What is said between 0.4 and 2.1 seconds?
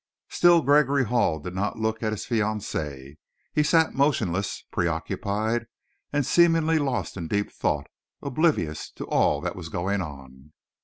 Gregory Hall did not look